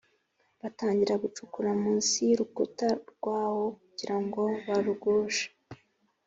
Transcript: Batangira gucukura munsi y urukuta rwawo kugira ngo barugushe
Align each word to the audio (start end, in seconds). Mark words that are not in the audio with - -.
Batangira 0.61 1.21
gucukura 1.23 1.69
munsi 1.83 2.17
y 2.29 2.33
urukuta 2.35 2.87
rwawo 3.11 3.65
kugira 3.81 4.15
ngo 4.23 4.43
barugushe 4.67 5.45